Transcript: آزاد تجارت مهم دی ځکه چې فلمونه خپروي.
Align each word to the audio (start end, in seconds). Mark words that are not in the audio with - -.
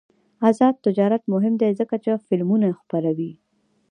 آزاد 0.49 0.75
تجارت 0.85 1.23
مهم 1.33 1.53
دی 1.61 1.71
ځکه 1.79 1.95
چې 2.03 2.23
فلمونه 2.27 2.67
خپروي. 2.79 3.31